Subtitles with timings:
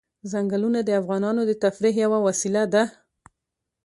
[0.31, 2.83] ځنګلونه د افغانانو د تفریح یوه وسیله ده.